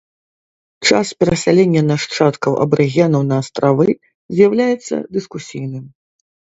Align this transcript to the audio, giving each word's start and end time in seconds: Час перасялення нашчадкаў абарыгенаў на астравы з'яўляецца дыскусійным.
Час 0.89 1.07
перасялення 1.23 1.81
нашчадкаў 1.91 2.57
абарыгенаў 2.65 3.21
на 3.29 3.35
астравы 3.45 3.87
з'яўляецца 4.35 4.95
дыскусійным. 5.17 5.85